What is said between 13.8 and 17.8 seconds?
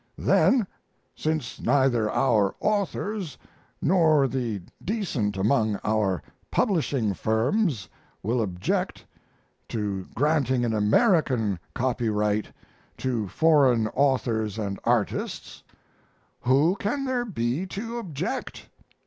authors and artists, who can there be